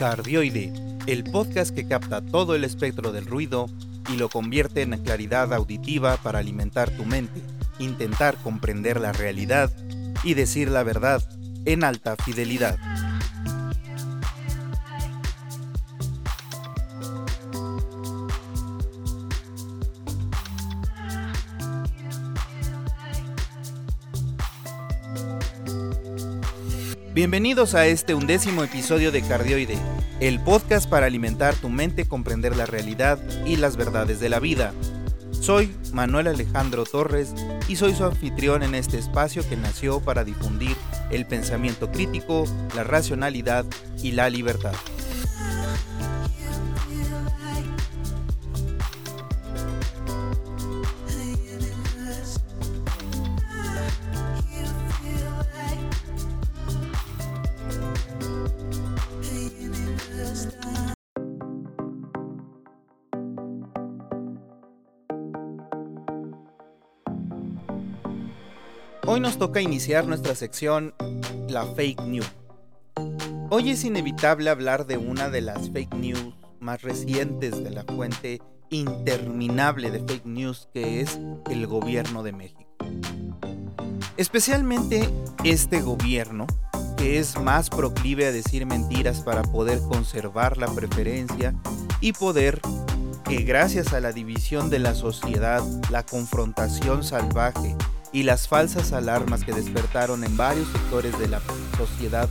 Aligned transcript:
Cardioide, 0.00 0.72
el 1.06 1.24
podcast 1.24 1.74
que 1.74 1.86
capta 1.86 2.22
todo 2.22 2.54
el 2.54 2.64
espectro 2.64 3.12
del 3.12 3.26
ruido 3.26 3.66
y 4.10 4.16
lo 4.16 4.30
convierte 4.30 4.80
en 4.80 4.96
claridad 4.96 5.52
auditiva 5.52 6.16
para 6.16 6.38
alimentar 6.38 6.88
tu 6.88 7.04
mente, 7.04 7.42
intentar 7.78 8.38
comprender 8.42 8.98
la 8.98 9.12
realidad 9.12 9.70
y 10.24 10.32
decir 10.32 10.70
la 10.70 10.84
verdad 10.84 11.22
en 11.66 11.84
alta 11.84 12.16
fidelidad. 12.16 12.78
Bienvenidos 27.20 27.74
a 27.74 27.86
este 27.86 28.14
undécimo 28.14 28.64
episodio 28.64 29.12
de 29.12 29.20
Cardioide, 29.20 29.76
el 30.20 30.40
podcast 30.40 30.88
para 30.88 31.04
alimentar 31.04 31.54
tu 31.54 31.68
mente, 31.68 32.08
comprender 32.08 32.56
la 32.56 32.64
realidad 32.64 33.18
y 33.44 33.56
las 33.56 33.76
verdades 33.76 34.20
de 34.20 34.30
la 34.30 34.40
vida. 34.40 34.72
Soy 35.30 35.70
Manuel 35.92 36.28
Alejandro 36.28 36.84
Torres 36.84 37.34
y 37.68 37.76
soy 37.76 37.94
su 37.94 38.04
anfitrión 38.04 38.62
en 38.62 38.74
este 38.74 38.96
espacio 38.96 39.46
que 39.46 39.58
nació 39.58 40.00
para 40.00 40.24
difundir 40.24 40.74
el 41.10 41.26
pensamiento 41.26 41.92
crítico, 41.92 42.46
la 42.74 42.84
racionalidad 42.84 43.66
y 44.02 44.12
la 44.12 44.30
libertad. 44.30 44.72
Toca 69.40 69.62
iniciar 69.62 70.06
nuestra 70.06 70.34
sección 70.34 70.92
La 71.48 71.64
Fake 71.64 72.02
News. 72.02 72.30
Hoy 73.48 73.70
es 73.70 73.84
inevitable 73.84 74.50
hablar 74.50 74.86
de 74.86 74.98
una 74.98 75.30
de 75.30 75.40
las 75.40 75.70
fake 75.70 75.94
news 75.94 76.34
más 76.60 76.82
recientes 76.82 77.64
de 77.64 77.70
la 77.70 77.84
fuente 77.84 78.42
interminable 78.68 79.90
de 79.90 80.00
fake 80.00 80.26
news 80.26 80.68
que 80.74 81.00
es 81.00 81.18
el 81.50 81.66
gobierno 81.66 82.22
de 82.22 82.32
México. 82.32 82.66
Especialmente 84.18 85.08
este 85.42 85.80
gobierno 85.80 86.46
que 86.98 87.18
es 87.18 87.40
más 87.40 87.70
proclive 87.70 88.26
a 88.26 88.32
decir 88.32 88.66
mentiras 88.66 89.22
para 89.22 89.40
poder 89.40 89.78
conservar 89.88 90.58
la 90.58 90.66
preferencia 90.66 91.54
y 92.02 92.12
poder 92.12 92.60
que 93.24 93.36
gracias 93.38 93.94
a 93.94 94.00
la 94.00 94.12
división 94.12 94.68
de 94.68 94.80
la 94.80 94.94
sociedad, 94.94 95.62
la 95.90 96.04
confrontación 96.04 97.02
salvaje 97.02 97.74
y 98.12 98.24
las 98.24 98.48
falsas 98.48 98.92
alarmas 98.92 99.44
que 99.44 99.52
despertaron 99.52 100.24
en 100.24 100.36
varios 100.36 100.68
sectores 100.68 101.18
de 101.18 101.28
la 101.28 101.40
sociedad 101.76 102.28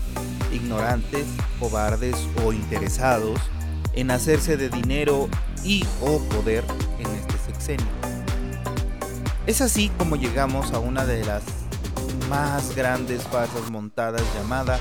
ignorantes, 0.52 1.26
cobardes 1.60 2.16
o 2.44 2.52
interesados 2.52 3.40
en 3.94 4.12
hacerse 4.12 4.58
de 4.58 4.70
dinero 4.70 5.30
y 5.64 5.86
o 6.02 6.20
poder 6.30 6.64
en 7.00 7.08
este 7.08 7.38
sexenio. 7.46 7.88
Es 9.46 9.62
así 9.62 9.90
como 9.98 10.16
llegamos 10.16 10.74
a 10.74 10.80
una 10.80 11.06
de 11.06 11.26
las 11.26 11.44
más 12.30 12.76
grandes 12.76 13.24
farsas 13.24 13.72
montadas 13.72 14.22
llamada 14.36 14.80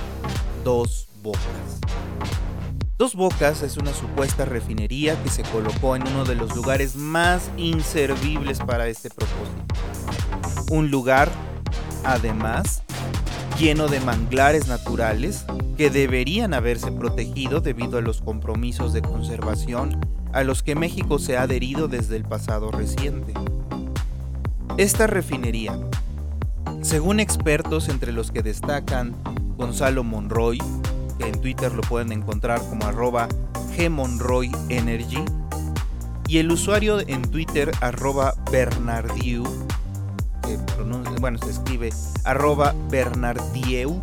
Dos 0.64 1.08
Bocas. 1.22 1.40
Dos 2.98 3.14
Bocas 3.14 3.62
es 3.62 3.76
una 3.76 3.94
supuesta 3.94 4.44
refinería 4.44 5.20
que 5.22 5.30
se 5.30 5.42
colocó 5.44 5.94
en 5.94 6.06
uno 6.08 6.24
de 6.24 6.34
los 6.34 6.54
lugares 6.56 6.96
más 6.96 7.50
inservibles 7.56 8.58
para 8.58 8.88
este 8.88 9.08
propósito 9.08 9.68
un 10.70 10.90
lugar, 10.90 11.30
además, 12.04 12.82
lleno 13.58 13.88
de 13.88 14.00
manglares 14.00 14.68
naturales 14.68 15.44
que 15.76 15.90
deberían 15.90 16.54
haberse 16.54 16.92
protegido 16.92 17.60
debido 17.60 17.98
a 17.98 18.02
los 18.02 18.20
compromisos 18.20 18.92
de 18.92 19.02
conservación 19.02 19.98
a 20.32 20.42
los 20.44 20.62
que 20.62 20.74
México 20.74 21.18
se 21.18 21.36
ha 21.36 21.42
adherido 21.42 21.88
desde 21.88 22.16
el 22.16 22.24
pasado 22.24 22.70
reciente. 22.70 23.32
Esta 24.76 25.06
refinería, 25.06 25.78
según 26.82 27.18
expertos 27.18 27.88
entre 27.88 28.12
los 28.12 28.30
que 28.30 28.42
destacan 28.42 29.16
Gonzalo 29.56 30.04
Monroy, 30.04 30.58
que 31.18 31.26
en 31.26 31.40
Twitter 31.40 31.72
lo 31.72 31.82
pueden 31.82 32.12
encontrar 32.12 32.60
como 32.60 32.84
arroba 32.84 33.26
gmonroyenergy, 33.76 35.24
y 36.28 36.38
el 36.38 36.52
usuario 36.52 37.00
en 37.00 37.22
Twitter 37.22 37.72
arroba 37.80 38.34
bernardiu, 38.52 39.44
bueno, 41.18 41.38
se 41.38 41.50
escribe 41.50 41.90
arroba 42.24 42.74
bernardieux 42.90 44.00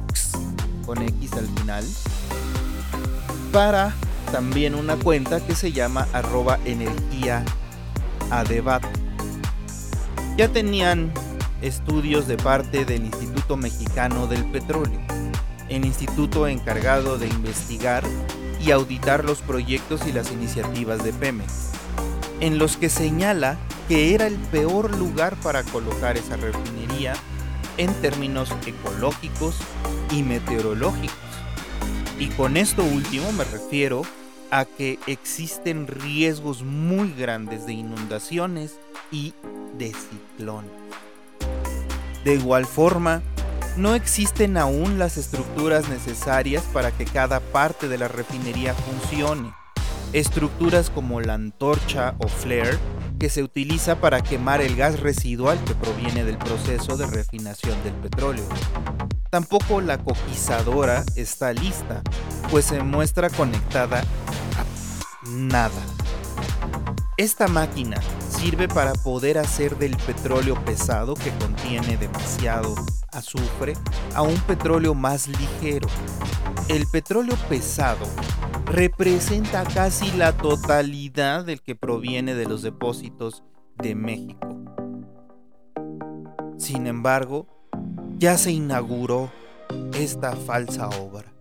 con 0.85 1.01
X 1.01 1.33
al 1.33 1.47
final, 1.47 1.85
para 3.51 3.93
también 4.31 4.75
una 4.75 4.95
cuenta 4.97 5.39
que 5.45 5.55
se 5.55 5.71
llama 5.71 6.07
arroba 6.13 6.59
energía 6.65 7.43
a 8.29 8.43
debate. 8.43 8.87
Ya 10.37 10.49
tenían 10.49 11.11
estudios 11.61 12.27
de 12.27 12.37
parte 12.37 12.85
del 12.85 13.05
Instituto 13.05 13.57
Mexicano 13.57 14.27
del 14.27 14.43
Petróleo, 14.51 14.99
el 15.69 15.85
instituto 15.85 16.47
encargado 16.47 17.17
de 17.17 17.27
investigar 17.27 18.03
y 18.61 18.71
auditar 18.71 19.23
los 19.23 19.41
proyectos 19.41 20.05
y 20.05 20.11
las 20.11 20.31
iniciativas 20.31 21.03
de 21.03 21.13
Pemex, 21.13 21.71
en 22.41 22.57
los 22.57 22.77
que 22.77 22.89
señala 22.89 23.57
que 23.87 24.13
era 24.13 24.27
el 24.27 24.35
peor 24.35 24.95
lugar 24.95 25.35
para 25.37 25.63
colocar 25.63 26.17
esa 26.17 26.35
refinería 26.35 26.84
en 27.77 27.93
términos 28.01 28.49
ecológicos 28.65 29.57
y 30.11 30.23
meteorológicos. 30.23 31.15
Y 32.19 32.27
con 32.29 32.57
esto 32.57 32.83
último 32.83 33.31
me 33.33 33.43
refiero 33.43 34.03
a 34.51 34.65
que 34.65 34.99
existen 35.07 35.87
riesgos 35.87 36.63
muy 36.63 37.11
grandes 37.11 37.65
de 37.65 37.73
inundaciones 37.73 38.79
y 39.11 39.33
de 39.77 39.93
ciclones. 39.93 40.71
De 42.23 42.35
igual 42.35 42.65
forma, 42.65 43.21
no 43.75 43.93
existen 43.93 44.55
aún 44.55 44.97
las 44.97 45.17
estructuras 45.17 45.89
necesarias 45.89 46.63
para 46.71 46.91
que 46.91 47.05
cada 47.05 47.41
parte 47.41 47.89
de 47.89 47.97
la 47.97 48.07
refinería 48.07 48.73
funcione. 48.73 49.51
Estructuras 50.13 50.89
como 50.89 51.19
la 51.19 51.33
antorcha 51.33 52.15
o 52.19 52.29
flare 52.29 52.77
que 53.25 53.29
se 53.31 53.41
utiliza 53.41 53.99
para 53.99 54.21
quemar 54.21 54.61
el 54.61 54.75
gas 54.75 54.99
residual 54.99 55.57
que 55.63 55.73
proviene 55.73 56.23
del 56.23 56.37
proceso 56.37 56.95
de 56.95 57.07
refinación 57.07 57.83
del 57.83 57.93
petróleo. 57.93 58.47
Tampoco 59.31 59.81
la 59.81 59.97
coquizadora 59.97 61.03
está 61.15 61.51
lista, 61.51 62.03
pues 62.51 62.65
se 62.65 62.83
muestra 62.83 63.31
conectada 63.31 64.01
a 64.01 65.27
nada. 65.27 65.81
Esta 67.17 67.47
máquina 67.47 67.99
sirve 68.29 68.67
para 68.67 68.93
poder 68.93 69.39
hacer 69.39 69.75
del 69.79 69.97
petróleo 69.97 70.63
pesado 70.63 71.15
que 71.15 71.31
contiene 71.39 71.97
demasiado 71.97 72.75
azufre 73.11 73.73
a 74.13 74.21
un 74.21 74.37
petróleo 74.41 74.93
más 74.93 75.27
ligero. 75.27 75.87
El 76.67 76.85
petróleo 76.91 77.35
pesado 77.49 78.05
representa 78.65 79.63
casi 79.63 80.11
la 80.17 80.33
totalidad 80.33 81.45
del 81.45 81.61
que 81.61 81.75
proviene 81.75 82.35
de 82.35 82.45
los 82.45 82.61
depósitos 82.61 83.43
de 83.77 83.95
México. 83.95 84.63
Sin 86.57 86.87
embargo, 86.87 87.47
ya 88.17 88.37
se 88.37 88.51
inauguró 88.51 89.31
esta 89.93 90.35
falsa 90.35 90.89
obra. 90.89 91.33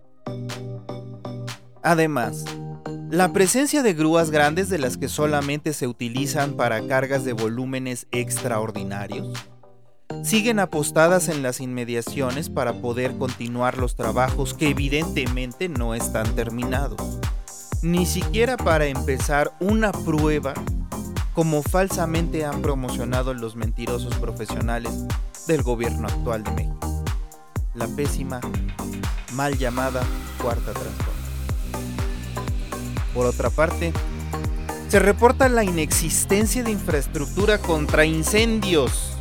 Además, 1.81 2.45
la 3.09 3.31
presencia 3.33 3.83
de 3.83 3.93
grúas 3.93 4.31
grandes 4.31 4.69
de 4.69 4.77
las 4.77 4.97
que 4.97 5.07
solamente 5.07 5.73
se 5.73 5.87
utilizan 5.87 6.53
para 6.53 6.85
cargas 6.87 7.23
de 7.23 7.33
volúmenes 7.33 8.07
extraordinarios 8.11 9.31
siguen 10.23 10.59
apostadas 10.59 11.29
en 11.29 11.43
las 11.43 11.59
inmediaciones 11.59 12.49
para 12.49 12.73
poder 12.73 13.17
continuar 13.17 13.77
los 13.77 13.95
trabajos 13.95 14.53
que 14.53 14.69
evidentemente 14.69 15.69
no 15.69 15.95
están 15.95 16.35
terminados. 16.35 17.19
Ni 17.81 18.05
siquiera 18.05 18.57
para 18.57 18.87
empezar 18.87 19.51
una 19.59 19.91
prueba 19.91 20.53
como 21.33 21.61
falsamente 21.61 22.45
han 22.45 22.61
promocionado 22.61 23.33
los 23.33 23.55
mentirosos 23.55 24.15
profesionales 24.15 24.91
del 25.47 25.63
gobierno 25.63 26.07
actual 26.07 26.43
de 26.43 26.51
México. 26.51 27.03
La 27.73 27.87
pésima, 27.87 28.39
mal 29.33 29.57
llamada 29.57 30.01
cuarta 30.41 30.71
transformación. 30.71 31.15
Por 33.13 33.25
otra 33.25 33.49
parte, 33.49 33.91
se 34.87 34.99
reporta 34.99 35.49
la 35.49 35.63
inexistencia 35.63 36.63
de 36.63 36.71
infraestructura 36.71 37.57
contra 37.57 38.05
incendios 38.05 39.14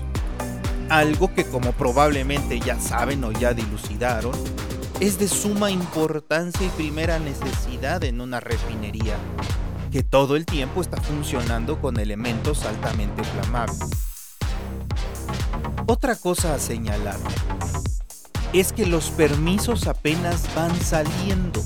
algo 0.88 1.32
que 1.34 1.44
como 1.44 1.72
probablemente 1.72 2.60
ya 2.60 2.78
saben 2.78 3.24
o 3.24 3.32
ya 3.32 3.54
dilucidaron, 3.54 4.34
es 5.00 5.18
de 5.18 5.28
suma 5.28 5.70
importancia 5.70 6.66
y 6.66 6.70
primera 6.70 7.18
necesidad 7.18 8.04
en 8.04 8.20
una 8.20 8.40
refinería, 8.40 9.16
que 9.90 10.02
todo 10.02 10.36
el 10.36 10.46
tiempo 10.46 10.80
está 10.80 11.00
funcionando 11.00 11.80
con 11.80 11.98
elementos 11.98 12.64
altamente 12.64 13.22
flamables. 13.24 13.90
Otra 15.86 16.16
cosa 16.16 16.54
a 16.54 16.58
señalar 16.58 17.18
es 18.52 18.72
que 18.72 18.86
los 18.86 19.10
permisos 19.10 19.88
apenas 19.88 20.48
van 20.54 20.74
saliendo, 20.80 21.60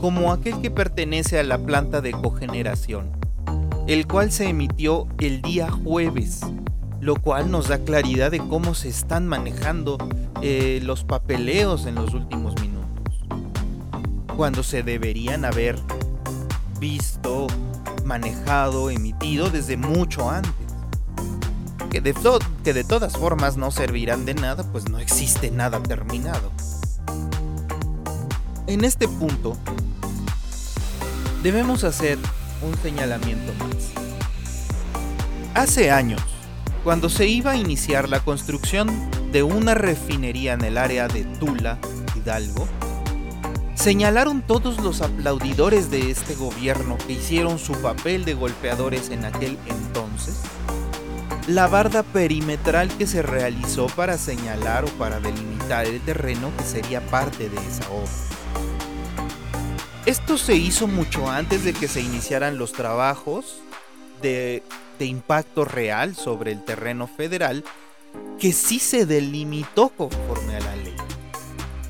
como 0.00 0.32
aquel 0.32 0.60
que 0.60 0.70
pertenece 0.70 1.38
a 1.38 1.42
la 1.42 1.58
planta 1.58 2.02
de 2.02 2.12
cogeneración, 2.12 3.10
el 3.86 4.06
cual 4.06 4.30
se 4.30 4.48
emitió 4.48 5.08
el 5.18 5.40
día 5.40 5.70
jueves, 5.70 6.40
lo 7.04 7.16
cual 7.16 7.50
nos 7.50 7.68
da 7.68 7.80
claridad 7.80 8.30
de 8.30 8.38
cómo 8.38 8.74
se 8.74 8.88
están 8.88 9.28
manejando 9.28 9.98
eh, 10.40 10.80
los 10.82 11.04
papeleos 11.04 11.84
en 11.84 11.96
los 11.96 12.14
últimos 12.14 12.54
minutos, 12.62 13.14
cuando 14.34 14.62
se 14.62 14.82
deberían 14.82 15.44
haber 15.44 15.78
visto, 16.80 17.46
manejado, 18.06 18.88
emitido 18.88 19.50
desde 19.50 19.76
mucho 19.76 20.30
antes 20.30 20.54
que 21.90 22.00
de, 22.00 22.14
que 22.64 22.72
de 22.72 22.84
todas 22.84 23.12
formas 23.12 23.58
no 23.58 23.70
servirán 23.70 24.24
de 24.24 24.32
nada, 24.32 24.64
pues 24.72 24.88
no 24.88 24.98
existe 24.98 25.50
nada 25.50 25.82
terminado. 25.82 26.50
En 28.66 28.82
este 28.82 29.08
punto, 29.08 29.58
debemos 31.42 31.84
hacer 31.84 32.18
un 32.62 32.74
señalamiento 32.78 33.52
más. 33.62 33.92
Hace 35.54 35.90
años, 35.90 36.33
cuando 36.84 37.08
se 37.08 37.26
iba 37.26 37.52
a 37.52 37.56
iniciar 37.56 38.08
la 38.10 38.20
construcción 38.20 38.88
de 39.32 39.42
una 39.42 39.74
refinería 39.74 40.52
en 40.52 40.62
el 40.62 40.76
área 40.76 41.08
de 41.08 41.24
Tula, 41.24 41.78
Hidalgo, 42.14 42.68
señalaron 43.74 44.42
todos 44.42 44.78
los 44.80 45.00
aplaudidores 45.00 45.90
de 45.90 46.10
este 46.10 46.34
gobierno 46.34 46.98
que 47.06 47.14
hicieron 47.14 47.58
su 47.58 47.72
papel 47.72 48.26
de 48.26 48.34
golpeadores 48.34 49.08
en 49.08 49.24
aquel 49.24 49.58
entonces 49.66 50.42
la 51.46 51.66
barda 51.66 52.02
perimetral 52.02 52.88
que 52.96 53.06
se 53.06 53.20
realizó 53.20 53.86
para 53.88 54.16
señalar 54.16 54.84
o 54.84 54.88
para 54.88 55.20
delimitar 55.20 55.84
el 55.84 56.00
terreno 56.00 56.50
que 56.56 56.64
sería 56.64 57.04
parte 57.06 57.50
de 57.50 57.56
esa 57.58 57.86
obra. 57.90 58.10
Esto 60.06 60.38
se 60.38 60.54
hizo 60.54 60.86
mucho 60.86 61.30
antes 61.30 61.64
de 61.64 61.74
que 61.74 61.86
se 61.86 62.00
iniciaran 62.00 62.56
los 62.56 62.72
trabajos 62.72 63.58
de, 64.22 64.62
impacto 65.04 65.64
real 65.64 66.14
sobre 66.14 66.52
el 66.52 66.64
terreno 66.64 67.06
federal 67.06 67.64
que 68.38 68.52
sí 68.52 68.78
se 68.78 69.06
delimitó 69.06 69.90
conforme 69.90 70.56
a 70.56 70.60
la 70.60 70.76
ley. 70.76 70.94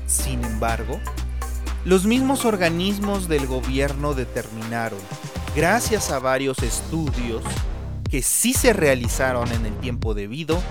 Sin 0.07 0.43
embargo, 0.43 0.99
los 1.83 2.05
mismos 2.05 2.45
organismos 2.45 3.27
del 3.27 3.47
gobierno 3.47 4.13
determinaron, 4.13 4.99
gracias 5.55 6.11
a 6.11 6.19
varios 6.19 6.59
estudios, 6.59 7.43
que 8.09 8.21
sí 8.21 8.53
se 8.53 8.73
realizaron 8.73 9.51
en 9.51 9.65
el 9.65 9.77
tiempo 9.79 10.13
debido, 10.13 10.61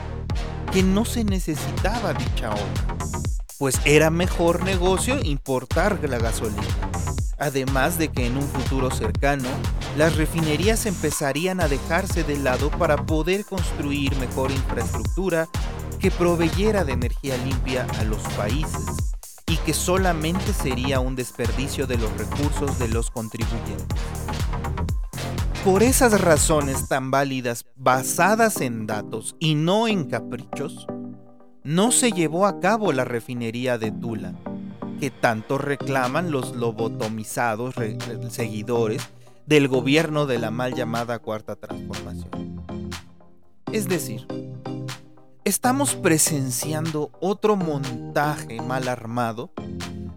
que 0.73 0.83
no 0.83 1.05
se 1.05 1.25
necesitaba 1.25 2.15
dicha 2.15 2.51
obra, 2.51 2.97
pues 3.59 3.81
era 3.85 4.11
mejor 4.11 4.65
negocio 4.65 5.21
importar 5.23 6.01
la 6.09 6.19
gasolina. 6.19 6.63
Además 7.39 7.99
de 7.99 8.09
que 8.09 8.27
en 8.27 8.37
un 8.37 8.49
futuro 8.49 8.91
cercano, 8.91 9.49
las 9.97 10.17
refinerías 10.17 10.87
empezarían 10.87 11.61
a 11.61 11.69
dejarse 11.69 12.25
de 12.25 12.37
lado 12.37 12.71
para 12.71 13.07
poder 13.07 13.45
construir 13.45 14.17
mejor 14.17 14.51
infraestructura 14.51 15.49
que 16.01 16.11
proveyera 16.11 16.85
de 16.85 16.93
energía 16.93 17.37
limpia 17.39 17.87
a 17.99 18.05
los 18.05 18.21
países 18.37 18.85
y 19.47 19.57
que 19.59 19.73
solamente 19.73 20.53
sería 20.53 20.99
un 20.99 21.15
desperdicio 21.15 21.87
de 21.87 21.99
los 21.99 22.11
recursos 22.17 22.79
de 22.79 22.89
los 22.89 23.11
contribuyentes. 23.11 24.01
Por 25.65 25.83
esas 25.83 26.21
razones 26.21 26.89
tan 26.89 27.11
válidas 27.11 27.65
basadas 27.77 28.61
en 28.61 28.87
datos 28.87 29.37
y 29.39 29.55
no 29.55 29.87
en 29.87 30.05
caprichos, 30.05 30.87
no 31.63 31.93
se 31.93 32.11
llevó 32.11 32.47
a 32.47 32.61
cabo 32.61 32.93
la 32.93 33.05
refinería 33.05 33.79
de 33.79 33.93
Tula, 33.93 34.35
que 35.01 35.11
tanto 35.11 35.57
reclaman 35.57 36.31
los 36.31 36.55
lobotomizados 36.55 37.75
seguidores 38.29 39.09
del 39.47 39.69
gobierno 39.69 40.27
de 40.27 40.39
la 40.39 40.51
mal 40.51 40.75
llamada 40.75 41.19
Cuarta 41.19 41.57
Transformación. 41.57 42.63
Es 43.73 43.89
decir, 43.89 44.27
estamos 45.45 45.95
presenciando 45.95 47.11
otro 47.21 47.57
montaje 47.57 48.61
mal 48.61 48.89
armado 48.89 49.51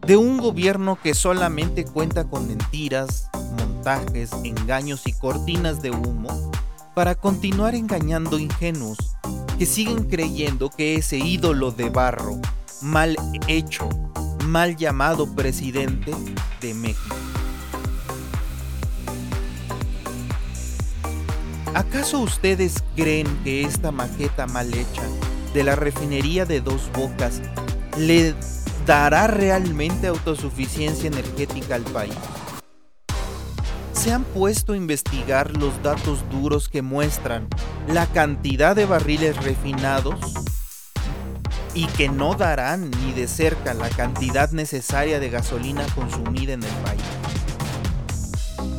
de 0.05 0.17
un 0.17 0.37
gobierno 0.37 0.97
que 1.01 1.13
solamente 1.13 1.85
cuenta 1.85 2.29
con 2.29 2.47
mentiras, 2.47 3.29
engaños 4.43 5.07
y 5.07 5.13
cortinas 5.13 5.81
de 5.81 5.91
humo 5.91 6.51
para 6.93 7.15
continuar 7.15 7.73
engañando 7.73 8.37
ingenuos 8.37 8.97
que 9.57 9.65
siguen 9.65 10.03
creyendo 10.09 10.69
que 10.69 10.95
ese 10.95 11.17
ídolo 11.17 11.71
de 11.71 11.89
barro, 11.89 12.37
mal 12.81 13.15
hecho, 13.47 13.87
mal 14.45 14.75
llamado 14.75 15.33
presidente 15.35 16.11
de 16.59 16.73
México. 16.73 17.26
¿Acaso 21.77 22.21
ustedes 22.21 22.83
creen 22.95 23.27
que 23.43 23.61
esta 23.61 23.91
maqueta 23.91 24.47
mal 24.47 24.73
hecha 24.73 25.03
de 25.53 25.63
la 25.63 25.75
refinería 25.75 26.43
de 26.43 26.59
dos 26.59 26.89
bocas 26.91 27.39
le 27.95 28.33
dará 28.87 29.27
realmente 29.27 30.07
autosuficiencia 30.07 31.05
energética 31.05 31.75
al 31.75 31.83
país? 31.83 32.15
se 33.93 34.11
han 34.11 34.23
puesto 34.23 34.73
a 34.73 34.77
investigar 34.77 35.55
los 35.55 35.83
datos 35.83 36.27
duros 36.31 36.67
que 36.67 36.81
muestran 36.81 37.47
la 37.87 38.07
cantidad 38.07 38.75
de 38.75 38.87
barriles 38.87 39.37
refinados 39.43 40.15
y 41.75 41.85
que 41.85 42.09
no 42.09 42.33
darán 42.33 42.89
ni 42.89 43.13
de 43.13 43.27
cerca 43.27 43.75
la 43.75 43.89
cantidad 43.89 44.49
necesaria 44.49 45.19
de 45.19 45.29
gasolina 45.29 45.85
consumida 45.93 46.53
en 46.53 46.63
el 46.63 46.73
país. 46.83 47.03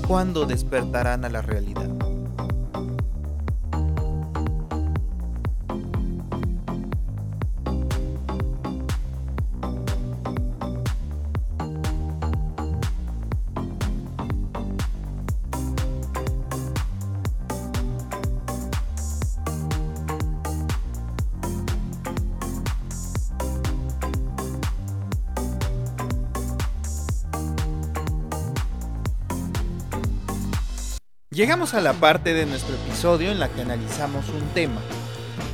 ¿Cuándo 0.07 0.47
despertarán 0.47 1.25
a 1.25 1.29
la 1.29 1.43
realidad? 1.43 2.08
Llegamos 31.39 31.73
a 31.75 31.81
la 31.81 31.93
parte 31.93 32.35
de 32.35 32.47
nuestro 32.47 32.75
episodio 32.75 33.31
en 33.31 33.39
la 33.39 33.49
que 33.49 33.63
analizamos 33.63 34.29
un 34.29 34.43
tema, 34.55 34.81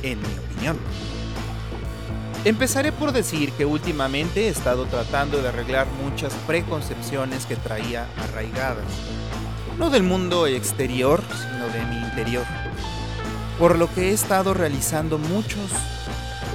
en 0.01 0.19
mi 0.19 0.39
opinión. 0.39 0.79
Empezaré 2.43 2.91
por 2.91 3.11
decir 3.11 3.51
que 3.51 3.65
últimamente 3.65 4.47
he 4.47 4.49
estado 4.49 4.87
tratando 4.87 5.43
de 5.43 5.49
arreglar 5.49 5.85
muchas 6.03 6.33
preconcepciones 6.47 7.45
que 7.45 7.55
traía 7.55 8.07
arraigadas, 8.17 8.83
no 9.77 9.91
del 9.91 10.01
mundo 10.01 10.47
exterior, 10.47 11.21
sino 11.29 11.67
de 11.67 11.85
mi 11.85 11.97
interior, 12.03 12.45
por 13.59 13.77
lo 13.77 13.87
que 13.93 14.09
he 14.09 14.11
estado 14.11 14.55
realizando 14.55 15.19
muchos 15.19 15.71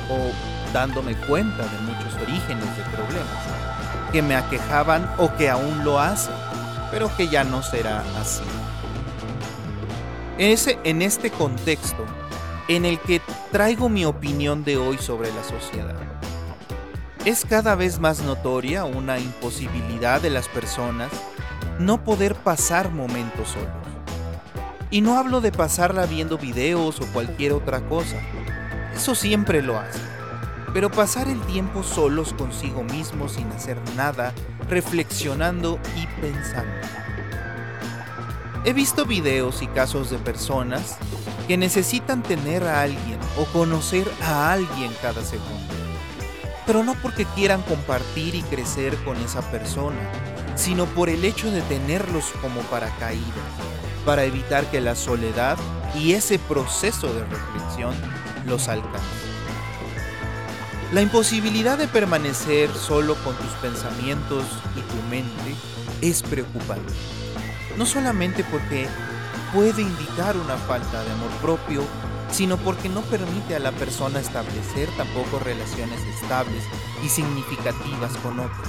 o 0.08 0.72
dándome 0.72 1.14
cuenta 1.14 1.62
de 1.68 1.78
muchos 1.82 2.14
orígenes 2.20 2.76
de 2.76 2.82
problemas 2.82 4.10
que 4.10 4.22
me 4.22 4.34
aquejaban 4.34 5.08
o 5.18 5.32
que 5.36 5.48
aún 5.48 5.84
lo 5.84 6.00
hacen, 6.00 6.34
pero 6.90 7.16
que 7.16 7.28
ya 7.28 7.44
no 7.44 7.62
será 7.62 8.02
así 8.20 8.42
en 10.40 11.02
este 11.02 11.30
contexto 11.30 12.06
en 12.66 12.86
el 12.86 12.98
que 12.98 13.20
traigo 13.52 13.90
mi 13.90 14.06
opinión 14.06 14.64
de 14.64 14.78
hoy 14.78 14.96
sobre 14.96 15.30
la 15.34 15.44
sociedad. 15.44 15.94
Es 17.26 17.44
cada 17.44 17.74
vez 17.74 17.98
más 17.98 18.22
notoria 18.22 18.86
una 18.86 19.18
imposibilidad 19.18 20.18
de 20.22 20.30
las 20.30 20.48
personas 20.48 21.10
no 21.78 22.02
poder 22.02 22.34
pasar 22.36 22.90
momentos 22.90 23.50
solos. 23.50 23.68
Y 24.90 25.02
no 25.02 25.18
hablo 25.18 25.42
de 25.42 25.52
pasarla 25.52 26.06
viendo 26.06 26.38
videos 26.38 27.02
o 27.02 27.06
cualquier 27.12 27.52
otra 27.52 27.86
cosa. 27.86 28.16
Eso 28.94 29.14
siempre 29.14 29.60
lo 29.60 29.78
hace. 29.78 30.00
Pero 30.72 30.90
pasar 30.90 31.28
el 31.28 31.40
tiempo 31.42 31.82
solos 31.82 32.32
consigo 32.32 32.82
mismo 32.82 33.28
sin 33.28 33.46
hacer 33.52 33.76
nada, 33.94 34.32
reflexionando 34.70 35.78
y 35.96 36.06
pensando. 36.22 36.72
He 38.62 38.74
visto 38.74 39.06
videos 39.06 39.62
y 39.62 39.66
casos 39.68 40.10
de 40.10 40.18
personas 40.18 40.96
que 41.48 41.56
necesitan 41.56 42.22
tener 42.22 42.62
a 42.64 42.82
alguien 42.82 43.18
o 43.38 43.46
conocer 43.46 44.06
a 44.22 44.52
alguien 44.52 44.92
cada 45.00 45.24
segundo. 45.24 45.74
pero 46.66 46.84
no 46.84 46.94
porque 47.02 47.24
quieran 47.24 47.62
compartir 47.62 48.36
y 48.36 48.42
crecer 48.42 48.94
con 49.02 49.16
esa 49.16 49.40
persona, 49.50 49.98
sino 50.54 50.86
por 50.86 51.08
el 51.08 51.24
hecho 51.24 51.50
de 51.50 51.62
tenerlos 51.62 52.26
como 52.40 52.60
paracaídas, 52.60 53.24
para 54.04 54.22
evitar 54.24 54.70
que 54.70 54.80
la 54.80 54.94
soledad 54.94 55.58
y 55.96 56.12
ese 56.12 56.38
proceso 56.38 57.12
de 57.12 57.24
reflexión 57.24 57.92
los 58.46 58.68
alcance. 58.68 59.00
La 60.92 61.02
imposibilidad 61.02 61.76
de 61.76 61.88
permanecer 61.88 62.70
solo 62.72 63.16
con 63.24 63.34
tus 63.34 63.50
pensamientos 63.60 64.44
y 64.76 64.80
tu 64.80 65.08
mente 65.08 65.56
es 66.02 66.22
preocupante. 66.22 66.92
No 67.76 67.86
solamente 67.86 68.44
porque 68.44 68.88
puede 69.54 69.82
indicar 69.82 70.36
una 70.36 70.56
falta 70.56 71.02
de 71.02 71.12
amor 71.12 71.30
propio, 71.40 71.82
sino 72.30 72.56
porque 72.58 72.88
no 72.88 73.00
permite 73.02 73.56
a 73.56 73.58
la 73.58 73.72
persona 73.72 74.20
establecer 74.20 74.88
tampoco 74.96 75.38
relaciones 75.38 76.00
estables 76.02 76.64
y 77.04 77.08
significativas 77.08 78.16
con 78.18 78.38
otros. 78.40 78.68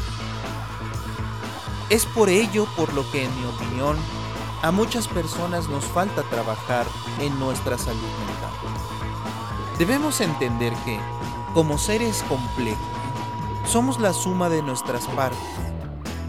Es 1.89 2.05
por 2.05 2.29
ello 2.29 2.67
por 2.77 2.93
lo 2.93 3.09
que, 3.11 3.25
en 3.25 3.39
mi 3.39 3.45
opinión, 3.45 3.97
a 4.61 4.71
muchas 4.71 5.07
personas 5.07 5.67
nos 5.67 5.83
falta 5.85 6.23
trabajar 6.23 6.85
en 7.19 7.37
nuestra 7.39 7.77
salud 7.77 7.99
mental. 7.99 8.51
Debemos 9.77 10.21
entender 10.21 10.73
que, 10.85 10.99
como 11.53 11.77
seres 11.77 12.23
complejos, 12.29 12.79
somos 13.65 13.99
la 13.99 14.13
suma 14.13 14.49
de 14.49 14.61
nuestras 14.61 15.05
partes 15.07 15.39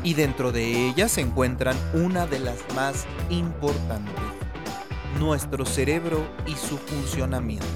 y 0.02 0.14
dentro 0.14 0.52
de 0.52 0.88
ellas 0.88 1.12
se 1.12 1.21
encuentran 1.21 1.76
una 1.94 2.26
de 2.26 2.40
las 2.40 2.59
más 2.75 3.06
importantes, 3.30 4.14
nuestro 5.18 5.64
cerebro 5.64 6.26
y 6.47 6.54
su 6.54 6.78
funcionamiento. 6.78 7.66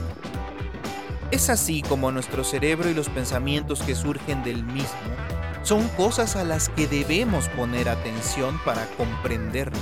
Es 1.31 1.51
así 1.51 1.83
como 1.83 2.13
nuestro 2.13 2.45
cerebro 2.45 2.89
y 2.89 2.95
los 2.95 3.09
pensamientos 3.09 3.83
que 3.83 3.95
surgen 3.95 4.43
del 4.45 4.65
mismo 4.65 5.17
son 5.63 5.89
cosas 5.91 6.37
a 6.37 6.45
las 6.45 6.69
que 6.69 6.87
debemos 6.87 7.49
poner 7.49 7.89
atención 7.89 8.61
para 8.65 8.87
comprendernos, 8.97 9.81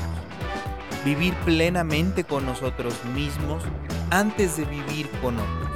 vivir 1.05 1.35
plenamente 1.45 2.25
con 2.25 2.47
nosotros 2.47 2.95
mismos 3.15 3.63
antes 4.11 4.57
de 4.57 4.65
vivir 4.65 5.11
con 5.21 5.39
otros. 5.39 5.71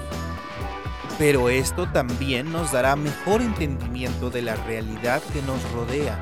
Pero 1.18 1.50
esto 1.50 1.86
también 1.92 2.50
nos 2.50 2.72
dará 2.72 2.96
mejor 2.96 3.42
entendimiento 3.42 4.30
de 4.30 4.40
la 4.40 4.56
realidad 4.56 5.20
que 5.32 5.42
nos 5.42 5.62
rodea, 5.72 6.18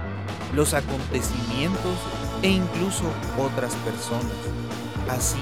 los 0.54 0.74
acontecimientos 0.74 1.98
e 2.42 2.48
incluso 2.48 3.04
otras 3.38 3.74
personas, 3.76 4.32
así 5.10 5.40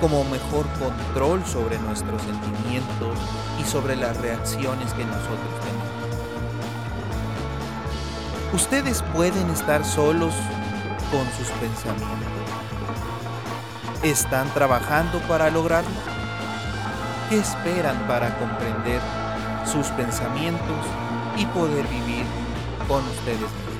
como 0.00 0.24
mejor 0.24 0.66
control 0.78 1.44
sobre 1.46 1.78
nuestros 1.78 2.20
sentimientos 2.22 3.18
y 3.60 3.64
sobre 3.64 3.96
las 3.96 4.16
reacciones 4.18 4.92
que 4.92 5.04
nosotros 5.04 5.38
tenemos. 5.62 5.94
Ustedes 8.52 9.02
pueden 9.14 9.50
estar 9.50 9.84
solos 9.84 10.34
con 11.10 11.26
sus 11.36 11.48
pensamientos. 11.58 12.34
¿Están 14.02 14.48
trabajando 14.54 15.18
para 15.20 15.50
lograrlo? 15.50 15.90
¿Qué 17.30 17.38
esperan 17.38 17.96
para 18.06 18.38
comprender 18.38 19.00
sus 19.64 19.86
pensamientos 19.88 20.86
y 21.36 21.46
poder 21.46 21.86
vivir 21.88 22.26
con 22.86 23.02
ustedes 23.08 23.40
mismos? 23.40 23.73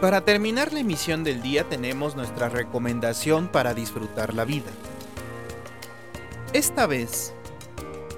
Para 0.00 0.20
terminar 0.20 0.72
la 0.72 0.78
emisión 0.78 1.24
del 1.24 1.42
día 1.42 1.68
tenemos 1.68 2.14
nuestra 2.14 2.48
recomendación 2.48 3.48
para 3.48 3.74
disfrutar 3.74 4.32
la 4.32 4.44
vida. 4.44 4.70
Esta 6.52 6.86
vez 6.86 7.34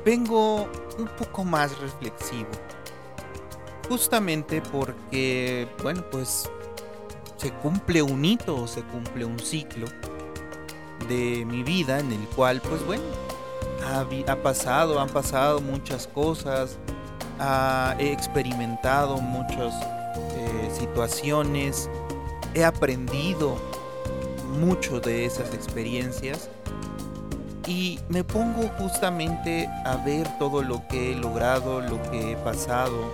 vengo 0.04 0.68
un 0.98 1.08
poco 1.18 1.42
más 1.42 1.78
reflexivo. 1.78 2.50
Justamente 3.88 4.60
porque, 4.70 5.68
bueno, 5.82 6.04
pues 6.10 6.50
se 7.38 7.50
cumple 7.50 8.02
un 8.02 8.26
hito, 8.26 8.66
se 8.66 8.82
cumple 8.82 9.24
un 9.24 9.38
ciclo 9.38 9.86
de 11.08 11.46
mi 11.46 11.62
vida 11.62 11.98
en 11.98 12.12
el 12.12 12.28
cual, 12.36 12.60
pues 12.60 12.84
bueno, 12.84 13.04
ha, 14.26 14.36
pasado, 14.36 15.00
han 15.00 15.08
pasado 15.08 15.62
muchas 15.62 16.06
cosas, 16.06 16.76
he 17.98 18.12
experimentado 18.12 19.16
muchos 19.16 19.72
situaciones, 20.70 21.88
he 22.54 22.64
aprendido 22.64 23.56
mucho 24.58 25.00
de 25.00 25.24
esas 25.24 25.54
experiencias 25.54 26.50
y 27.66 28.00
me 28.08 28.24
pongo 28.24 28.68
justamente 28.78 29.68
a 29.84 29.96
ver 29.96 30.26
todo 30.38 30.62
lo 30.62 30.86
que 30.88 31.12
he 31.12 31.14
logrado, 31.14 31.80
lo 31.80 32.02
que 32.10 32.32
he 32.32 32.36
pasado, 32.36 33.10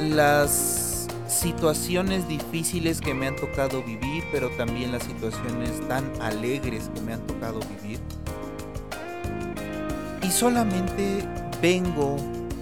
las 0.00 1.06
situaciones 1.28 2.28
difíciles 2.28 3.00
que 3.00 3.14
me 3.14 3.26
han 3.26 3.36
tocado 3.36 3.82
vivir, 3.82 4.24
pero 4.32 4.50
también 4.56 4.92
las 4.92 5.04
situaciones 5.04 5.70
tan 5.88 6.04
alegres 6.20 6.90
que 6.94 7.00
me 7.00 7.14
han 7.14 7.26
tocado 7.26 7.60
vivir. 7.60 8.00
Y 10.22 10.30
solamente 10.30 11.24
vengo 11.60 12.16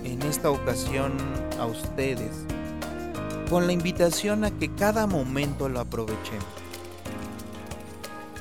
en 0.04 0.22
esta 0.22 0.50
ocasión 0.50 1.12
a 1.60 1.66
ustedes 1.66 2.46
con 3.50 3.66
la 3.66 3.72
invitación 3.72 4.44
a 4.44 4.50
que 4.50 4.72
cada 4.74 5.06
momento 5.06 5.68
lo 5.68 5.80
aprovechemos. 5.80 6.44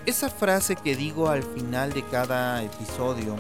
Esa 0.06 0.30
frase 0.30 0.76
que 0.76 0.96
digo 0.96 1.30
al 1.30 1.44
final 1.44 1.94
de 1.94 2.04
cada 2.04 2.64
episodio, 2.64 3.36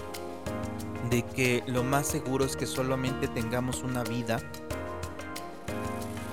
de 1.09 1.23
que 1.23 1.63
lo 1.67 1.83
más 1.83 2.07
seguro 2.07 2.45
es 2.45 2.55
que 2.55 2.65
solamente 2.65 3.27
tengamos 3.27 3.83
una 3.83 4.03
vida, 4.03 4.39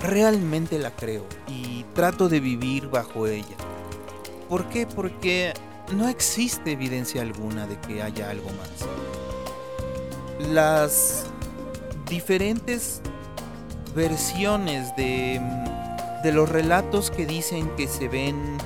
realmente 0.03 0.79
la 0.79 0.91
creo 0.91 1.26
y 1.47 1.85
trato 1.95 2.29
de 2.29 2.41
vivir 2.41 2.88
bajo 2.88 3.26
ella. 3.26 3.57
¿Por 4.49 4.69
qué? 4.69 4.87
Porque 4.87 5.53
no 5.95 6.09
existe 6.09 6.73
evidencia 6.73 7.23
alguna 7.23 7.67
de 7.67 7.79
que 7.81 8.03
haya 8.03 8.31
algo 8.31 8.49
más. 8.50 8.88
Las 10.50 11.26
diferentes 12.09 13.00
versiones 13.97 14.95
de, 14.95 15.41
de 16.23 16.33
los 16.33 16.49
relatos 16.49 17.11
que 17.11 17.26
dicen 17.26 17.69
que 17.76 17.88
se 17.88 18.09
ven 18.09 18.59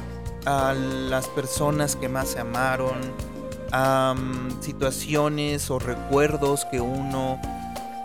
a 0.44 0.74
las 0.74 1.28
personas 1.28 1.94
que 1.94 2.08
más 2.08 2.30
se 2.30 2.40
amaron, 2.40 2.98
a 3.70 4.14
situaciones 4.60 5.70
o 5.70 5.78
recuerdos 5.78 6.64
que 6.64 6.80
uno 6.80 7.40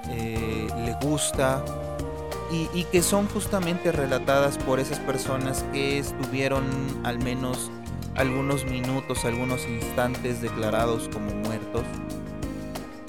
eh, 0.10 0.68
le 0.86 0.94
gusta 1.06 1.66
y, 2.52 2.70
y, 2.80 2.84
que 2.84 3.02
son 3.02 3.28
justamente 3.28 3.92
relatadas 3.92 4.60
por 4.60 4.80
esas 4.80 5.00
personas 5.00 5.66
que 5.74 5.98
estuvieron 5.98 6.64
al 7.04 7.18
menos 7.18 7.72
algunos 8.14 8.66
minutos, 8.66 9.26
algunos 9.26 9.68
instantes 9.68 10.44
declarados 10.44 11.10
como 11.12 11.32
muertos. 11.32 11.84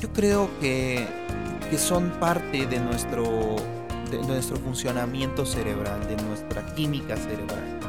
Yo 0.01 0.11
creo 0.15 0.49
que, 0.59 1.07
que 1.71 1.77
son 1.77 2.11
parte 2.19 2.67
de 2.67 2.81
nuestro 2.81 3.57
de 4.11 4.19
nuestro 4.19 4.57
funcionamiento 4.57 5.45
cerebral, 5.45 6.07
de 6.07 6.17
nuestra 6.23 6.65
química 6.75 7.17
cerebral. 7.17 7.81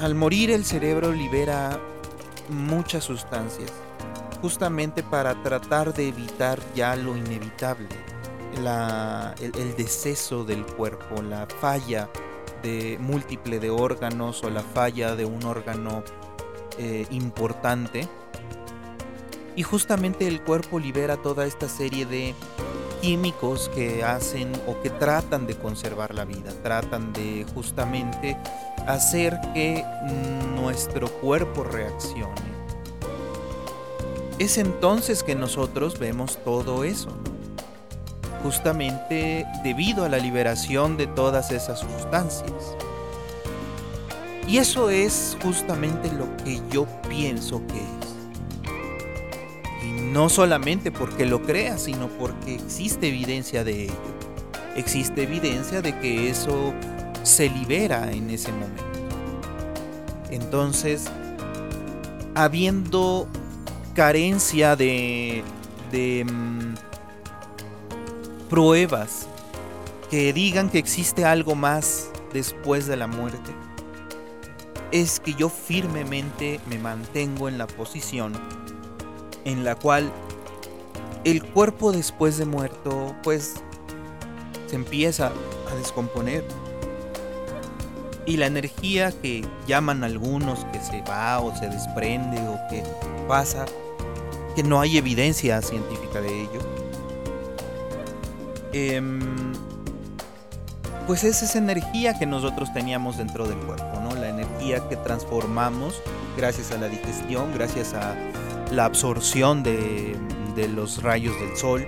Al 0.00 0.14
morir 0.14 0.50
el 0.50 0.64
cerebro 0.64 1.12
libera 1.12 1.78
muchas 2.48 3.04
sustancias, 3.04 3.70
justamente 4.40 5.02
para 5.02 5.40
tratar 5.42 5.92
de 5.92 6.08
evitar 6.08 6.58
ya 6.74 6.96
lo 6.96 7.16
inevitable, 7.16 7.88
el, 8.56 9.76
deceso 9.76 10.44
del 10.44 10.64
cuerpo, 10.64 11.22
la 11.22 11.46
falla 11.46 12.08
de 12.62 12.98
múltiple 13.00 13.58
de 13.58 13.70
órganos 13.70 14.42
o 14.44 14.50
la 14.50 14.62
falla 14.62 15.14
de 15.16 15.24
un 15.24 15.44
órgano 15.44 16.02
eh, 16.78 17.06
importante. 17.10 18.08
Y 19.56 19.62
justamente 19.62 20.26
el 20.26 20.42
cuerpo 20.42 20.78
libera 20.78 21.16
toda 21.16 21.46
esta 21.46 21.68
serie 21.68 22.06
de 22.06 22.34
químicos 23.00 23.68
que 23.74 24.04
hacen 24.04 24.52
o 24.66 24.80
que 24.80 24.90
tratan 24.90 25.46
de 25.46 25.56
conservar 25.56 26.14
la 26.14 26.24
vida, 26.24 26.52
tratan 26.62 27.12
de 27.12 27.46
justamente 27.54 28.36
hacer 28.86 29.38
que 29.54 29.84
nuestro 30.56 31.08
cuerpo 31.20 31.64
reaccione. 31.64 32.50
Es 34.38 34.56
entonces 34.58 35.22
que 35.22 35.34
nosotros 35.34 35.98
vemos 35.98 36.38
todo 36.44 36.84
eso, 36.84 37.10
justamente 38.42 39.46
debido 39.62 40.04
a 40.04 40.08
la 40.08 40.18
liberación 40.18 40.96
de 40.96 41.06
todas 41.06 41.50
esas 41.50 41.80
sustancias. 41.80 42.76
Y 44.48 44.58
eso 44.58 44.90
es 44.90 45.36
justamente 45.42 46.10
lo 46.10 46.36
que 46.38 46.60
yo 46.70 46.86
pienso 47.08 47.60
que 47.66 47.78
es. 47.78 48.09
No 50.10 50.28
solamente 50.28 50.90
porque 50.90 51.24
lo 51.24 51.40
crea, 51.42 51.78
sino 51.78 52.08
porque 52.08 52.56
existe 52.56 53.08
evidencia 53.08 53.62
de 53.62 53.84
ello. 53.84 53.94
Existe 54.74 55.22
evidencia 55.22 55.82
de 55.82 55.96
que 56.00 56.28
eso 56.28 56.74
se 57.22 57.48
libera 57.48 58.10
en 58.10 58.28
ese 58.30 58.50
momento. 58.50 58.82
Entonces, 60.30 61.04
habiendo 62.34 63.28
carencia 63.94 64.74
de, 64.74 65.44
de 65.92 66.24
mm, 66.24 66.74
pruebas 68.48 69.28
que 70.10 70.32
digan 70.32 70.70
que 70.70 70.78
existe 70.78 71.24
algo 71.24 71.54
más 71.54 72.10
después 72.32 72.88
de 72.88 72.96
la 72.96 73.06
muerte, 73.06 73.52
es 74.90 75.20
que 75.20 75.34
yo 75.34 75.48
firmemente 75.48 76.58
me 76.68 76.78
mantengo 76.78 77.48
en 77.48 77.58
la 77.58 77.68
posición 77.68 78.32
en 79.44 79.64
la 79.64 79.74
cual 79.74 80.10
el 81.24 81.44
cuerpo 81.44 81.92
después 81.92 82.38
de 82.38 82.46
muerto 82.46 83.14
pues 83.22 83.54
se 84.66 84.76
empieza 84.76 85.32
a 85.70 85.74
descomponer. 85.76 86.44
Y 88.26 88.36
la 88.36 88.46
energía 88.46 89.12
que 89.12 89.44
llaman 89.66 90.04
algunos 90.04 90.64
que 90.66 90.80
se 90.80 91.02
va 91.02 91.40
o 91.40 91.56
se 91.56 91.68
desprende 91.68 92.38
o 92.48 92.58
que 92.68 92.84
pasa, 93.26 93.66
que 94.54 94.62
no 94.62 94.80
hay 94.80 94.98
evidencia 94.98 95.60
científica 95.62 96.20
de 96.20 96.42
ello, 96.42 96.60
em, 98.72 99.52
pues 101.06 101.24
es 101.24 101.42
esa 101.42 101.58
energía 101.58 102.16
que 102.18 102.26
nosotros 102.26 102.72
teníamos 102.72 103.16
dentro 103.16 103.48
del 103.48 103.58
cuerpo, 103.58 104.00
¿no? 104.00 104.14
La 104.14 104.28
energía 104.28 104.86
que 104.88 104.96
transformamos 104.96 106.00
gracias 106.36 106.70
a 106.70 106.78
la 106.78 106.88
digestión, 106.88 107.52
gracias 107.52 107.94
a 107.94 108.14
la 108.70 108.84
absorción 108.84 109.62
de, 109.62 110.16
de 110.54 110.68
los 110.68 111.02
rayos 111.02 111.38
del 111.40 111.56
sol. 111.56 111.86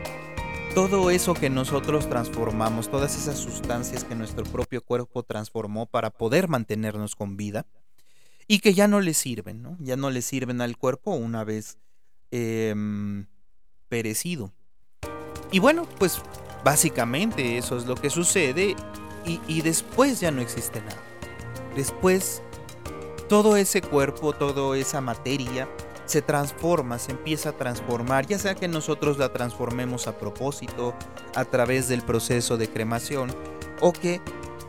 Todo 0.75 1.11
eso 1.11 1.35
que 1.35 1.51
nosotros 1.51 2.09
transformamos, 2.09 2.91
todas 2.91 3.17
esas 3.17 3.39
sustancias 3.39 4.05
que 4.05 4.15
nuestro 4.15 4.45
propio 4.45 4.83
cuerpo 4.83 5.23
transformó 5.23 5.87
para 5.87 6.11
poder 6.11 6.49
mantenernos 6.49 7.15
con 7.15 7.37
vida 7.37 7.67
y 8.49 8.59
que 8.59 8.75
ya 8.75 8.89
no 8.89 9.01
le 9.01 9.15
sirven, 9.15 9.63
¿no? 9.63 9.77
Ya 9.81 9.97
no 9.97 10.11
le 10.11 10.23
sirven 10.23 10.61
al 10.61 10.77
cuerpo 10.77 11.13
una 11.13 11.45
vez 11.45 11.79
em, 12.31 13.27
perecido. 13.89 14.53
Y 15.51 15.59
bueno, 15.59 15.87
pues 15.99 16.21
básicamente 16.65 17.59
eso 17.59 17.77
es 17.77 17.87
lo 17.87 17.95
que 17.95 18.11
sucede 18.11 18.75
y, 19.25 19.63
después 19.63 20.21
ya 20.21 20.31
no 20.31 20.41
existe 20.41 20.81
nada. 20.81 21.01
Después 21.77 22.43
todo 23.29 23.57
ese 23.57 23.83
cuerpo, 23.83 24.33
toda 24.33 24.77
esa 24.77 25.01
materia 25.01 25.69
se 26.13 26.21
transforma, 26.21 26.99
se 26.99 27.13
empieza 27.13 27.49
a 27.49 27.53
transformar, 27.53 28.27
ya 28.27 28.39
sea 28.39 28.55
que 28.55 28.69
nosotros 28.69 29.17
la 29.17 29.33
transformemos 29.33 30.07
a 30.07 30.19
propósito 30.19 30.93
a 31.35 31.47
través 31.47 31.89
del 31.89 32.03
proceso 32.03 32.59
de 32.59 32.69
cremación 32.69 33.35
o 33.81 33.95
que 33.95 34.21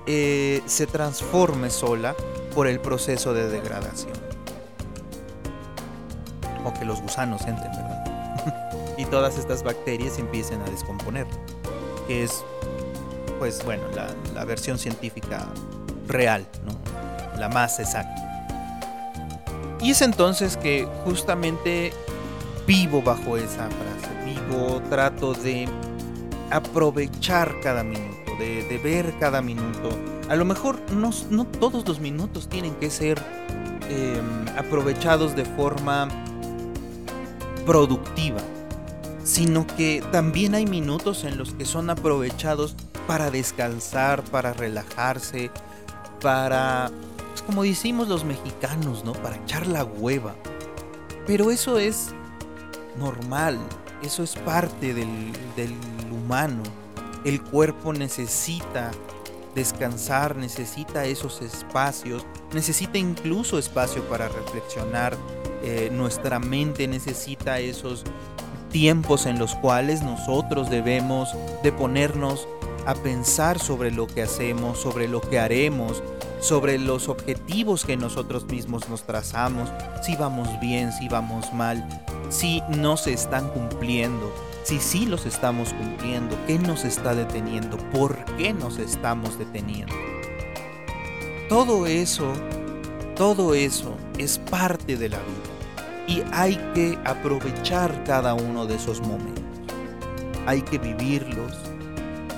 eh, 0.08 0.62
se 0.68 0.88
transforme 0.88 1.70
sola 1.70 2.16
por 2.56 2.68
el 2.68 2.80
proceso 2.80 3.34
de 3.34 3.50
degradación. 3.50 4.14
O 6.64 6.74
que 6.74 6.86
los 6.86 7.02
gusanos 7.02 7.42
entren, 7.42 7.74
¿verdad? 7.74 8.94
y 8.98 9.04
todas 9.04 9.38
estas 9.38 9.64
bacterias 9.64 10.20
empiecen 10.20 10.62
a 10.62 10.66
descomponer, 10.70 11.28
que 12.08 12.24
es 12.24 12.42
pues 13.38 13.66
bueno, 13.66 13.84
la, 14.34 14.46
versión 14.46 14.78
científica 14.78 15.46
real, 16.08 16.48
¿no? 16.66 17.38
la 17.38 17.50
más 17.50 17.82
exacta. 17.82 18.33
Y 19.84 19.92
es 19.92 20.02
entonces 20.02 20.56
que 20.56 20.88
justamente 21.04 21.92
vivo 22.66 23.02
bajo 23.02 23.36
esa 23.36 23.68
frase, 23.70 24.24
vivo, 24.26 24.82
trato 24.90 25.34
de 25.34 25.68
aprovechar 26.50 27.60
cada 27.62 27.84
minuto, 27.84 28.32
de, 28.40 28.80
ver 28.82 29.14
cada 29.20 29.42
minuto. 29.42 29.90
A 30.30 30.38
lo 30.38 30.46
mejor 30.46 30.80
no, 30.94 31.10
no, 31.30 31.44
todos 31.46 31.86
los 31.86 32.00
minutos 32.00 32.48
tienen 32.48 32.74
que 32.76 32.90
ser 32.90 33.22
em, 33.90 34.48
aprovechados 34.58 35.36
de 35.36 35.44
forma 35.44 36.08
productiva, 37.66 38.40
sino 39.26 39.68
que 39.68 40.02
también 40.14 40.56
hay 40.56 40.66
minutos 40.66 41.26
en 41.26 41.38
los 41.38 41.52
que 41.52 41.66
son 41.66 41.90
aprovechados 41.90 42.78
para 43.06 43.32
descansar, 43.32 44.24
para 44.24 44.54
relajarse, 44.54 45.52
para, 46.22 46.90
pues 47.34 47.42
como 47.42 47.64
decimos 47.64 48.10
los 48.10 48.24
mexicanos, 48.26 49.04
¿no? 49.04 49.14
Para 49.14 49.38
echar 49.38 49.66
la 49.66 49.84
hueva. 49.84 50.36
Pero 51.26 51.50
eso 51.50 51.80
es 51.80 52.14
normal, 52.96 53.58
eso 54.04 54.22
es 54.22 54.36
parte 54.36 54.94
del, 54.94 55.34
humano. 56.12 56.62
El 57.26 57.42
cuerpo 57.42 57.92
necesita 57.92 58.92
descansar, 59.56 60.36
necesita 60.36 61.06
esos 61.06 61.42
espacios, 61.42 62.24
necesita 62.54 63.00
incluso 63.00 63.58
espacio 63.58 64.04
para 64.04 64.30
reflexionar. 64.30 65.18
Eh, 65.64 65.90
nuestra 65.92 66.38
mente 66.38 66.88
necesita 66.88 67.60
esos 67.60 68.04
tiempos 68.70 69.26
en 69.26 69.40
los 69.40 69.56
cuales 69.56 70.04
nosotros 70.04 70.70
debemos 70.70 71.30
de 71.64 71.72
ponernos 71.72 72.48
a 72.86 72.94
pensar 72.94 73.58
sobre 73.58 73.90
lo 73.90 74.06
que 74.06 74.22
hacemos, 74.22 74.78
sobre 74.80 75.08
lo 75.08 75.22
que 75.22 75.40
haremos, 75.40 76.04
sobre 76.44 76.78
los 76.78 77.08
objetivos 77.08 77.86
que 77.86 77.96
nosotros 77.96 78.46
mismos 78.46 78.90
nos 78.90 79.04
trazamos, 79.04 79.70
si 80.02 80.18
vamos 80.18 80.50
bien, 80.60 80.92
si 80.92 81.08
vamos 81.08 81.54
mal, 81.54 81.88
si 82.28 82.62
no 82.68 82.98
se 82.98 83.14
están 83.14 83.48
cumpliendo, 83.48 84.30
si 84.64 84.80
sí 84.80 85.06
los 85.06 85.26
estamos 85.26 85.72
cumpliendo, 85.72 86.36
qué 86.46 86.60
nos 86.60 86.84
está 86.84 87.16
deteniendo, 87.16 87.78
por 87.94 88.26
qué 88.36 88.52
nos 88.52 88.78
estamos 88.78 89.40
deteniendo. 89.40 89.96
Todo 91.48 91.88
eso, 91.88 92.34
todo 93.16 93.54
eso 93.54 93.96
es 94.18 94.38
parte 94.38 94.98
de 94.98 95.08
la 95.08 95.20
vida 95.20 96.08
y 96.08 96.24
hay 96.34 96.58
que 96.74 97.00
aprovechar 97.06 98.04
cada 98.04 98.34
uno 98.34 98.66
de 98.66 98.76
esos 98.76 99.00
momentos. 99.00 99.46
Hay 100.46 100.62
que 100.62 100.78
vivirlos, 100.78 101.58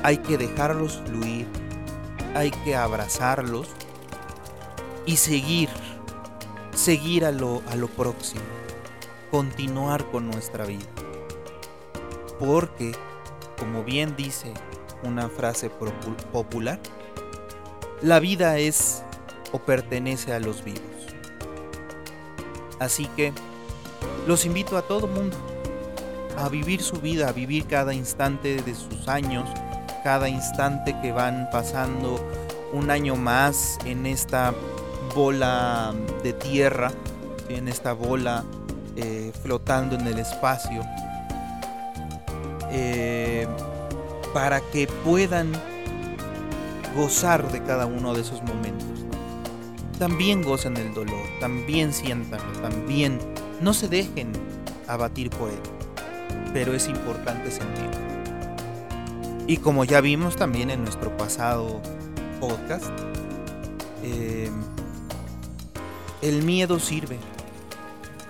hay 0.04 0.18
que 0.18 0.38
dejarlos 0.38 1.02
fluir, 1.08 1.48
hay 2.36 2.52
que 2.52 2.76
abrazarlos 2.76 3.68
y 5.06 5.18
seguir, 5.18 5.70
seguir 6.74 7.26
a 7.26 7.32
lo, 7.32 7.62
a 7.68 7.76
lo 7.76 7.88
próximo, 7.88 8.42
continuar 9.32 10.06
con 10.12 10.30
nuestra 10.30 10.66
vida. 10.66 10.86
Porque, 12.40 12.94
como 13.58 13.84
bien 13.84 14.16
dice 14.16 14.54
una 15.04 15.30
frase 15.30 15.70
popular, 15.70 16.80
la 18.02 18.20
vida 18.20 18.58
es 18.58 19.04
o 19.52 19.60
pertenece 19.60 20.34
a 20.34 20.40
los 20.40 20.64
vivos. 20.64 20.82
Así 22.80 23.06
que 23.16 23.32
los 24.28 24.46
invito 24.46 24.78
a 24.78 24.82
todo 24.82 25.08
mundo 25.08 25.38
a 26.38 26.50
vivir 26.50 26.82
su 26.82 26.98
vida, 26.98 27.30
a 27.30 27.32
vivir 27.32 27.66
cada 27.68 27.94
instante 27.94 28.62
de 28.62 28.76
sus 28.76 29.08
años, 29.08 29.50
cada 30.04 30.28
instante 30.28 30.96
que 31.02 31.12
van 31.12 31.48
pasando 31.52 32.20
un 32.74 32.92
año 32.92 33.16
más 33.16 33.78
en 33.86 34.06
esta 34.06 34.54
bola 35.16 35.96
de 36.24 36.34
tierra, 36.34 36.92
en 37.50 37.68
esta 37.68 37.94
bola 37.94 38.44
eh, 38.98 39.32
flotando 39.42 39.96
en 39.96 40.06
el 40.06 40.20
espacio, 40.20 40.84
eh, 42.72 43.48
para 44.34 44.60
que 44.60 44.88
puedan 45.06 45.52
gozar 46.96 47.50
de 47.52 47.64
cada 47.64 47.86
uno 47.86 48.14
de 48.14 48.22
esos 48.22 48.44
momentos. 48.44 48.86
También 49.98 50.44
gocen 50.44 50.76
el 50.76 50.94
dolor, 50.94 51.24
también 51.40 51.94
sientanlo, 51.94 52.62
también 52.62 53.18
no 53.62 53.74
se 53.74 53.88
dejen 53.88 54.34
abatir 54.88 55.30
por 55.30 55.50
él, 55.50 55.60
pero 56.54 56.74
es 56.74 56.90
importante 56.90 57.50
sentirlo. 57.50 58.06
Y 59.48 59.58
como 59.58 59.86
ya 59.86 60.02
vimos 60.02 60.36
también 60.36 60.70
en 60.70 60.84
nuestro 60.84 61.16
pasado 61.16 61.80
podcast, 62.42 62.92
eh, 64.04 64.50
el 66.26 66.42
miedo 66.42 66.80
sirve, 66.80 67.20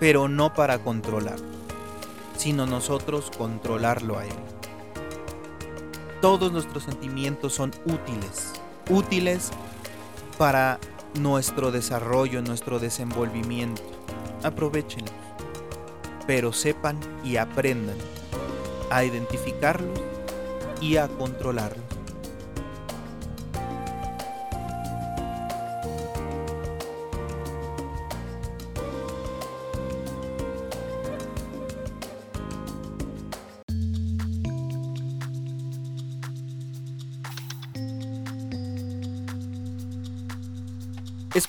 pero 0.02 0.28
no 0.28 0.54
para 0.54 0.80
controlar, 0.80 1.38
sino 2.36 2.66
nosotros 2.66 3.32
controlarlo 3.38 4.20
a 4.20 4.26
él. 4.26 4.36
Todos 6.20 6.52
nuestros 6.52 6.84
sentimientos 6.84 7.54
son 7.54 7.72
útiles, 7.86 8.52
útiles 8.90 9.50
para 10.38 10.78
nuestro 11.22 11.72
desarrollo, 11.72 12.42
nuestro 12.42 12.80
desenvolvimiento. 12.80 13.82
Aprovechenlos, 14.44 15.14
pero 16.28 16.52
sepan 16.52 17.00
y 17.24 17.38
aprendan 17.38 17.96
a 18.92 19.06
identificarlos 19.06 20.02
y 20.82 20.98
a 20.98 21.08
controlarlo. 21.08 21.85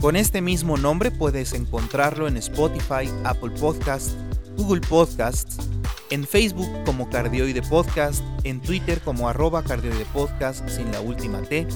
Con 0.00 0.16
este 0.16 0.40
mismo 0.40 0.76
nombre 0.76 1.10
puedes 1.10 1.52
encontrarlo 1.54 2.28
en 2.28 2.36
Spotify, 2.36 3.10
Apple 3.24 3.52
Podcast, 3.58 4.10
Google 4.56 4.82
Podcasts, 4.82 5.68
en 6.10 6.26
Facebook 6.26 6.68
como 6.84 7.08
Cardioide 7.08 7.62
Podcast, 7.62 8.22
en 8.44 8.60
Twitter 8.60 9.00
como 9.00 9.28
arroba 9.28 9.62
Cardioide 9.64 10.04
Podcast 10.12 10.68
sin 10.68 10.92
la 10.92 11.00
última 11.00 11.40
T. 11.42 11.66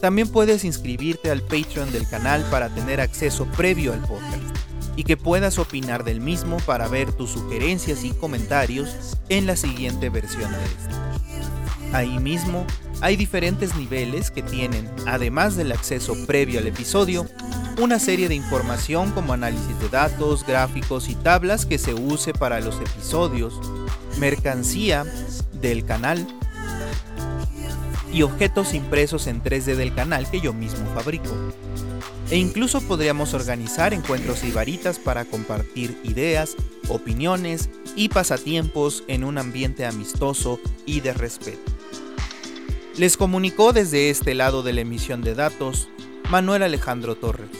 También 0.00 0.28
puedes 0.28 0.64
inscribirte 0.64 1.30
al 1.30 1.42
Patreon 1.42 1.90
del 1.92 2.06
canal 2.08 2.44
para 2.50 2.68
tener 2.68 3.00
acceso 3.00 3.46
previo 3.56 3.92
al 3.92 4.00
podcast 4.00 4.42
y 4.96 5.04
que 5.04 5.16
puedas 5.16 5.58
opinar 5.58 6.04
del 6.04 6.20
mismo 6.20 6.58
para 6.58 6.88
ver 6.88 7.12
tus 7.12 7.30
sugerencias 7.30 8.04
y 8.04 8.10
comentarios 8.10 9.16
en 9.28 9.46
la 9.46 9.56
siguiente 9.56 10.10
versión 10.10 10.52
de 10.52 10.64
este. 10.64 11.25
Ahí 11.92 12.18
mismo 12.18 12.66
hay 13.00 13.16
diferentes 13.16 13.76
niveles 13.76 14.30
que 14.30 14.42
tienen, 14.42 14.88
además 15.06 15.56
del 15.56 15.72
acceso 15.72 16.14
previo 16.26 16.60
al 16.60 16.66
episodio, 16.66 17.26
una 17.80 17.98
serie 17.98 18.28
de 18.28 18.34
información 18.34 19.12
como 19.12 19.32
análisis 19.32 19.78
de 19.78 19.88
datos, 19.88 20.46
gráficos 20.46 21.08
y 21.08 21.14
tablas 21.14 21.66
que 21.66 21.78
se 21.78 21.94
use 21.94 22.32
para 22.32 22.60
los 22.60 22.76
episodios, 22.80 23.60
mercancía 24.18 25.04
del 25.60 25.84
canal 25.84 26.26
y 28.12 28.22
objetos 28.22 28.72
impresos 28.72 29.26
en 29.26 29.42
3D 29.42 29.74
del 29.74 29.94
canal 29.94 30.30
que 30.30 30.40
yo 30.40 30.54
mismo 30.54 30.86
fabrico. 30.94 31.34
E 32.30 32.38
incluso 32.38 32.80
podríamos 32.80 33.34
organizar 33.34 33.92
encuentros 33.92 34.42
y 34.42 34.50
varitas 34.50 34.98
para 34.98 35.24
compartir 35.26 36.00
ideas, 36.02 36.56
opiniones 36.88 37.68
y 37.94 38.08
pasatiempos 38.08 39.04
en 39.06 39.22
un 39.22 39.38
ambiente 39.38 39.86
amistoso 39.86 40.58
y 40.86 41.00
de 41.00 41.12
respeto. 41.12 41.75
Les 42.98 43.18
comunicó 43.18 43.74
desde 43.74 44.08
este 44.08 44.34
lado 44.34 44.62
de 44.62 44.72
la 44.72 44.80
emisión 44.80 45.20
de 45.20 45.34
datos 45.34 45.90
Manuel 46.30 46.62
Alejandro 46.62 47.14
Torres. 47.14 47.50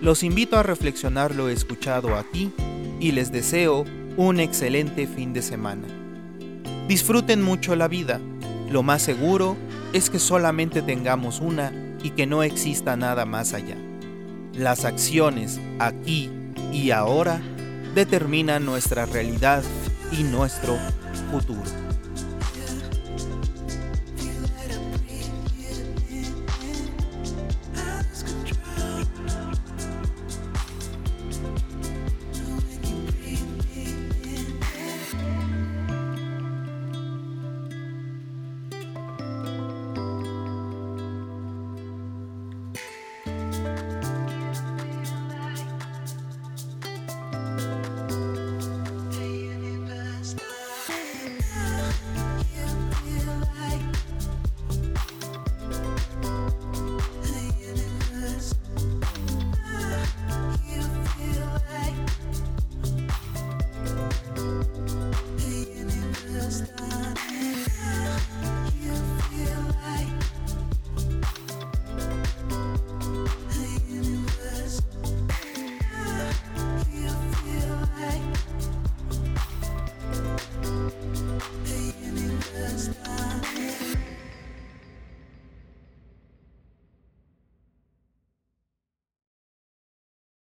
Los 0.00 0.22
invito 0.22 0.56
a 0.56 0.62
reflexionar 0.62 1.34
lo 1.34 1.50
escuchado 1.50 2.16
aquí 2.16 2.50
y 2.98 3.12
les 3.12 3.30
deseo 3.30 3.84
un 4.16 4.40
excelente 4.40 5.06
fin 5.06 5.34
de 5.34 5.42
semana. 5.42 5.86
Disfruten 6.88 7.42
mucho 7.42 7.76
la 7.76 7.86
vida. 7.86 8.18
Lo 8.70 8.82
más 8.82 9.02
seguro 9.02 9.58
es 9.92 10.08
que 10.08 10.18
solamente 10.18 10.80
tengamos 10.80 11.40
una 11.40 11.70
y 12.02 12.10
que 12.10 12.26
no 12.26 12.42
exista 12.42 12.96
nada 12.96 13.26
más 13.26 13.52
allá. 13.52 13.76
Las 14.54 14.86
acciones 14.86 15.60
aquí 15.80 16.30
y 16.72 16.92
ahora 16.92 17.42
determinan 17.94 18.64
nuestra 18.64 19.04
realidad 19.04 19.62
y 20.18 20.22
nuestro 20.22 20.78
futuro. 21.30 21.81